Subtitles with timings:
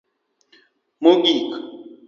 [1.01, 1.47] mogik